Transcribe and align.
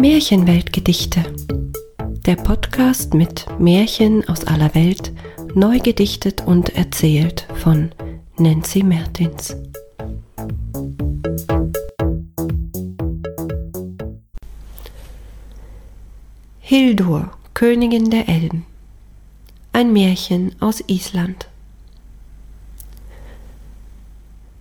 Märchenweltgedichte. 0.00 1.24
Der 2.24 2.36
Podcast 2.36 3.14
mit 3.14 3.46
Märchen 3.58 4.28
aus 4.28 4.44
aller 4.44 4.72
Welt, 4.76 5.12
neu 5.54 5.80
gedichtet 5.80 6.46
und 6.46 6.76
erzählt 6.76 7.48
von 7.56 7.90
Nancy 8.36 8.84
Mertins. 8.84 9.56
Hildur, 16.60 17.32
Königin 17.54 18.08
der 18.08 18.28
Elben. 18.28 18.66
Ein 19.72 19.92
Märchen 19.92 20.54
aus 20.60 20.80
Island. 20.86 21.48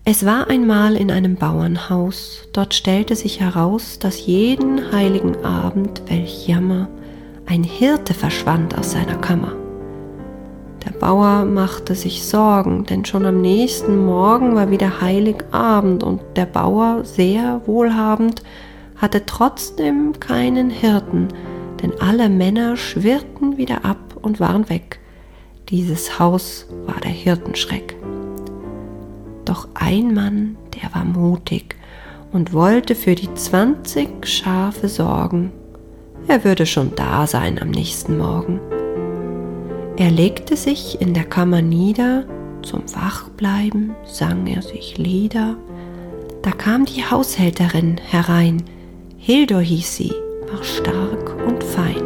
Es 0.09 0.25
war 0.25 0.49
einmal 0.49 0.95
in 0.95 1.11
einem 1.11 1.35
Bauernhaus, 1.35 2.47
dort 2.53 2.73
stellte 2.73 3.13
sich 3.13 3.41
heraus, 3.41 3.99
dass 3.99 4.25
jeden 4.25 4.93
heiligen 4.93 5.43
Abend, 5.43 6.01
welch 6.07 6.47
Jammer, 6.47 6.87
ein 7.45 7.65
Hirte 7.65 8.13
verschwand 8.13 8.77
aus 8.77 8.91
seiner 8.93 9.17
Kammer. 9.17 9.51
Der 10.85 10.91
Bauer 10.91 11.43
machte 11.43 11.93
sich 11.93 12.23
Sorgen, 12.23 12.85
denn 12.85 13.03
schon 13.03 13.25
am 13.25 13.41
nächsten 13.41 14.05
Morgen 14.05 14.55
war 14.55 14.71
wieder 14.71 15.01
Heiligabend 15.01 16.05
und 16.05 16.21
der 16.37 16.45
Bauer, 16.45 17.03
sehr 17.03 17.59
wohlhabend, 17.65 18.43
hatte 18.95 19.25
trotzdem 19.25 20.17
keinen 20.21 20.69
Hirten, 20.69 21.27
denn 21.83 21.91
alle 21.99 22.29
Männer 22.29 22.77
schwirrten 22.77 23.57
wieder 23.57 23.83
ab 23.83 24.15
und 24.21 24.39
waren 24.39 24.69
weg. 24.69 25.01
Dieses 25.67 26.17
Haus 26.17 26.65
war 26.85 27.01
der 27.01 27.11
Hirtenschreck. 27.11 27.96
Doch 29.57 29.69
ein 29.73 30.13
Mann, 30.13 30.55
der 30.75 30.93
war 30.93 31.03
mutig 31.03 31.75
und 32.31 32.53
wollte 32.53 32.93
für 32.93 33.15
die 33.15 33.33
zwanzig 33.33 34.27
Schafe 34.27 34.87
sorgen. 34.87 35.51
Er 36.27 36.43
würde 36.43 36.67
schon 36.67 36.91
da 36.95 37.25
sein 37.25 37.59
am 37.59 37.71
nächsten 37.71 38.19
Morgen. 38.19 38.59
Er 39.97 40.11
legte 40.11 40.55
sich 40.55 41.01
in 41.01 41.15
der 41.15 41.23
Kammer 41.23 41.63
nieder, 41.63 42.25
zum 42.61 42.83
Wachbleiben 42.93 43.95
sang 44.05 44.45
er 44.45 44.61
sich 44.61 44.99
Lieder. 44.99 45.55
Da 46.43 46.51
kam 46.51 46.85
die 46.85 47.03
Haushälterin 47.03 47.97
herein, 47.97 48.61
Hildur 49.17 49.61
hieß 49.61 49.95
sie, 49.95 50.13
war 50.51 50.63
stark 50.63 51.35
und 51.47 51.63
fein. 51.63 52.03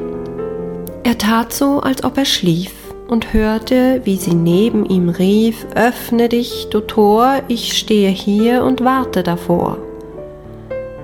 Er 1.04 1.18
tat 1.18 1.52
so, 1.52 1.82
als 1.82 2.06
ob 2.06 2.18
er 2.18 2.24
schlief, 2.24 2.72
und 3.12 3.34
hörte, 3.34 4.00
wie 4.06 4.16
sie 4.16 4.34
neben 4.34 4.86
ihm 4.86 5.10
rief, 5.10 5.68
Öffne 5.76 6.30
dich, 6.30 6.70
du 6.72 6.80
Tor, 6.80 7.42
ich 7.50 7.78
stehe 7.78 8.10
hier 8.10 8.64
und 8.64 8.86
warte 8.86 9.22
davor. 9.22 9.80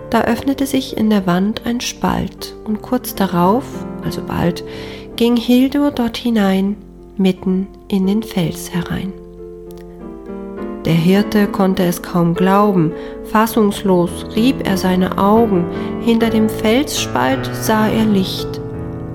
Da 0.09 0.21
öffnete 0.21 0.65
sich 0.65 0.95
in 0.95 1.09
der 1.09 1.27
Wand 1.27 1.63
ein 1.65 1.81
Spalt, 1.81 2.55
und 2.63 2.81
kurz 2.81 3.13
darauf, 3.13 3.65
also 4.05 4.21
bald, 4.21 4.63
ging 5.17 5.35
Hildur 5.35 5.91
dort 5.91 6.15
hinein, 6.15 6.77
mitten 7.17 7.67
in 7.89 8.07
den 8.07 8.23
Fels 8.23 8.73
herein. 8.73 9.11
Der 10.85 10.93
Hirte 10.93 11.47
konnte 11.47 11.83
es 11.83 12.01
kaum 12.01 12.35
glauben, 12.35 12.93
fassungslos 13.25 14.27
rieb 14.33 14.65
er 14.65 14.77
seine 14.77 15.17
Augen, 15.17 15.65
hinter 15.99 16.29
dem 16.29 16.47
Felsspalt 16.47 17.49
sah 17.53 17.89
er 17.89 18.05
Licht 18.05 18.61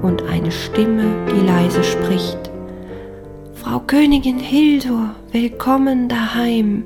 und 0.02 0.24
eine 0.24 0.52
Stimme, 0.52 1.06
die 1.30 1.46
leise 1.46 1.82
spricht. 1.82 2.51
Frau 3.72 3.80
Königin 3.86 4.38
Hildur, 4.38 5.14
willkommen 5.30 6.06
daheim. 6.06 6.84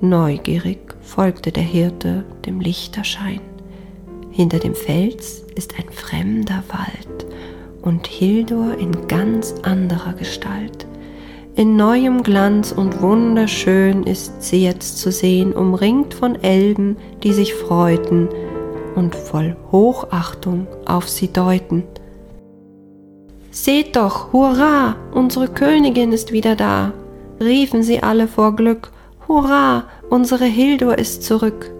Neugierig 0.00 0.78
folgte 1.02 1.52
der 1.52 1.62
Hirte 1.62 2.24
dem 2.46 2.60
Lichterschein. 2.60 3.42
Hinter 4.30 4.58
dem 4.58 4.74
Fels 4.74 5.44
ist 5.56 5.74
ein 5.78 5.90
fremder 5.92 6.64
Wald 6.68 7.26
und 7.82 8.06
Hildur 8.06 8.78
in 8.78 9.06
ganz 9.06 9.54
anderer 9.62 10.14
Gestalt. 10.14 10.86
In 11.56 11.76
neuem 11.76 12.22
Glanz 12.22 12.72
und 12.72 13.02
wunderschön 13.02 14.04
ist 14.04 14.42
sie 14.42 14.64
jetzt 14.64 14.96
zu 14.96 15.12
sehen, 15.12 15.52
umringt 15.52 16.14
von 16.14 16.42
Elben, 16.42 16.96
die 17.22 17.34
sich 17.34 17.52
freuten 17.52 18.30
und 18.94 19.14
voll 19.14 19.54
Hochachtung 19.70 20.66
auf 20.86 21.06
sie 21.06 21.30
deuten. 21.30 21.82
Seht 23.50 23.96
doch, 23.96 24.32
hurra, 24.32 24.94
unsere 25.12 25.48
Königin 25.48 26.12
ist 26.12 26.30
wieder 26.30 26.54
da, 26.54 26.92
riefen 27.40 27.82
sie 27.82 28.02
alle 28.02 28.28
vor 28.28 28.54
Glück. 28.54 28.92
Hurra, 29.26 29.84
unsere 30.08 30.44
Hildur 30.44 30.96
ist 30.98 31.24
zurück. 31.24 31.70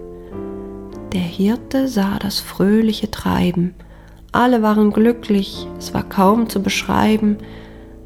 Der 1.13 1.21
Hirte 1.21 1.87
sah 1.87 2.19
das 2.19 2.39
fröhliche 2.39 3.09
Treiben, 3.09 3.73
alle 4.33 4.61
waren 4.61 4.91
glücklich, 4.91 5.67
es 5.77 5.93
war 5.93 6.03
kaum 6.03 6.47
zu 6.49 6.61
beschreiben, 6.61 7.37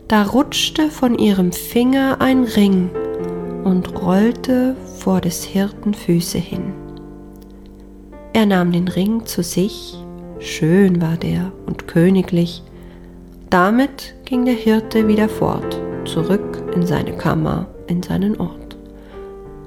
da 0.07 0.23
rutschte 0.23 0.89
von 0.89 1.17
ihrem 1.17 1.51
Finger 1.51 2.17
ein 2.19 2.43
Ring 2.43 2.89
und 3.63 4.01
rollte 4.01 4.75
vor 4.99 5.21
des 5.21 5.43
Hirten 5.43 5.93
Füße 5.93 6.37
hin. 6.37 6.73
Er 8.33 8.45
nahm 8.45 8.71
den 8.71 8.87
Ring 8.87 9.25
zu 9.25 9.43
sich, 9.43 9.95
schön 10.39 11.01
war 11.01 11.17
der 11.17 11.51
und 11.67 11.87
königlich, 11.87 12.63
damit 13.49 14.15
ging 14.25 14.45
der 14.45 14.53
Hirte 14.53 15.07
wieder 15.07 15.29
fort, 15.29 15.79
zurück 16.05 16.63
in 16.75 16.85
seine 16.85 17.13
Kammer, 17.13 17.67
in 17.87 18.01
seinen 18.03 18.39
Ort, 18.39 18.75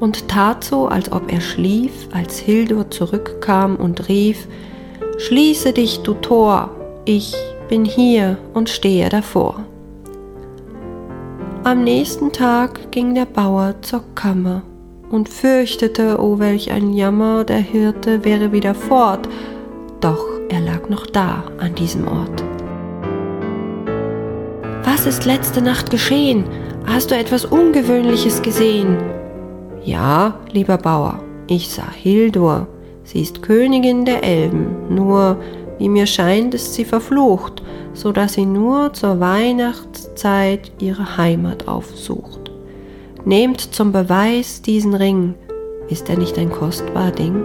und 0.00 0.28
tat 0.28 0.65
so, 0.65 0.87
als 0.87 1.11
ob 1.12 1.33
er 1.33 1.41
schlief, 1.41 2.09
als 2.12 2.39
Hildur 2.39 2.91
zurückkam 2.91 3.77
und 3.77 4.09
rief, 4.09 4.47
Schließe 5.19 5.72
dich, 5.72 6.03
du 6.03 6.15
Tor, 6.15 6.71
ich 7.05 7.34
bin 7.69 7.84
hier 7.84 8.39
und 8.55 8.69
stehe 8.69 9.09
davor. 9.09 9.65
Am 11.65 11.83
nächsten 11.83 12.33
Tag 12.33 12.93
ging 12.93 13.15
der 13.15 13.27
Bauer 13.27 13.75
zur 13.83 14.05
Kammer 14.15 14.62
und 15.10 15.28
fürchtete, 15.28 16.19
oh 16.21 16.39
welch 16.39 16.71
ein 16.71 16.93
Jammer, 16.93 17.45
der 17.45 17.59
Hirte 17.59 18.25
wäre 18.25 18.53
wieder 18.53 18.75
fort, 18.75 19.28
doch 20.00 20.25
er 20.49 20.60
lag 20.60 20.89
noch 20.89 21.06
da 21.06 21.45
an 21.59 21.75
diesem 21.75 22.06
Ort. 22.06 22.47
Was 24.98 25.06
ist 25.06 25.26
letzte 25.26 25.62
Nacht 25.62 25.91
geschehen? 25.91 26.44
Hast 26.84 27.12
du 27.12 27.14
etwas 27.14 27.44
Ungewöhnliches 27.44 28.42
gesehen? 28.42 28.98
Ja, 29.84 30.41
lieber 30.50 30.76
Bauer, 30.76 31.22
ich 31.47 31.69
sah 31.69 31.88
Hildur. 31.88 32.66
Sie 33.04 33.20
ist 33.20 33.41
Königin 33.41 34.04
der 34.04 34.25
Elben, 34.25 34.92
nur, 34.92 35.36
wie 35.78 35.88
mir 35.88 36.06
scheint, 36.06 36.53
ist 36.53 36.75
sie 36.75 36.84
verflucht, 36.84 37.62
so 37.92 38.10
dass 38.10 38.32
sie 38.32 38.44
nur 38.44 38.92
zur 38.92 39.20
Weihnachtszeit 39.20 40.72
ihre 40.81 41.16
Heimat 41.16 41.69
aufsucht. 41.69 42.50
Nehmt 43.25 43.60
zum 43.60 43.92
Beweis 43.92 44.62
diesen 44.62 44.94
Ring, 44.94 45.36
ist 45.88 46.10
er 46.10 46.19
nicht 46.19 46.36
ein 46.38 46.50
kostbar 46.50 47.12
Ding? 47.12 47.44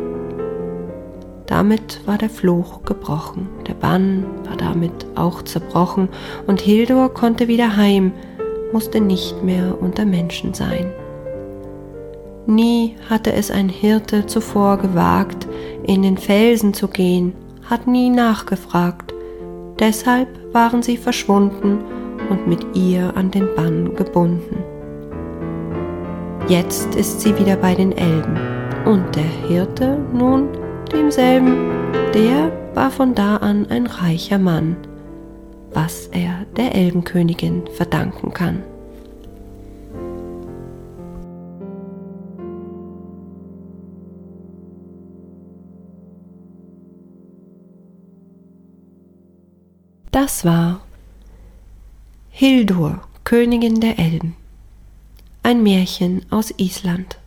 Damit 1.46 2.02
war 2.06 2.18
der 2.18 2.30
Fluch 2.30 2.84
gebrochen, 2.84 3.50
der 3.68 3.74
Bann 3.74 4.26
war 4.48 4.56
damit 4.56 5.06
auch 5.16 5.42
zerbrochen, 5.42 6.10
und 6.48 6.62
Hildur 6.62 7.14
konnte 7.14 7.48
wieder 7.48 7.76
heim, 7.76 8.14
musste 8.72 9.02
nicht 9.02 9.44
mehr 9.44 9.78
unter 9.80 10.06
Menschen 10.06 10.54
sein. 10.54 10.92
Nie 12.46 12.96
hatte 13.10 13.34
es 13.34 13.52
ein 13.52 13.70
Hirte 13.70 14.26
zuvor 14.26 14.78
gewagt, 14.78 15.48
in 15.84 16.02
den 16.02 16.18
Felsen 16.18 16.74
zu 16.74 16.88
gehen, 16.88 17.34
hat 17.70 17.88
nie 17.88 18.10
nachgefragt, 18.10 19.14
deshalb 19.80 20.28
waren 20.54 20.82
sie 20.82 20.98
verschwunden 20.98 21.80
und 22.30 22.48
mit 22.48 22.66
ihr 22.74 23.16
an 23.16 23.32
den 23.32 23.48
Bann 23.56 23.96
gebunden. 23.96 24.64
Jetzt 26.48 26.96
ist 26.96 27.22
sie 27.22 27.38
wieder 27.38 27.56
bei 27.58 27.76
den 27.76 27.92
Elben, 27.92 28.38
und 28.86 29.16
der 29.16 29.48
Hirte 29.48 29.98
nun 30.14 30.50
demselben, 30.92 31.70
der 32.14 32.52
war 32.74 32.92
von 32.92 33.16
da 33.16 33.38
an 33.38 33.68
ein 33.70 33.88
reicher 33.88 34.38
Mann, 34.38 34.76
was 35.72 36.08
er 36.08 36.46
der 36.58 36.76
Elbenkönigin 36.76 37.64
verdanken 37.76 38.34
kann. 38.34 38.64
Das 50.12 50.46
war 50.46 50.82
Hildur, 52.30 53.02
Königin 53.24 53.80
der 53.80 53.98
Elben. 53.98 54.36
Ein 55.42 55.64
Märchen 55.64 56.24
aus 56.30 56.54
Island. 56.58 57.18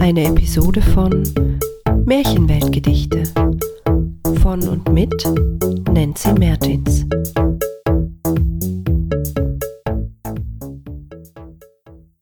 Eine 0.00 0.24
Episode 0.24 0.80
von 0.80 1.22
Märchenweltgedichte 2.06 3.22
von 4.42 4.66
und 4.66 4.92
mit 4.92 5.12
Nancy 5.92 6.32
Mertins. 6.32 7.06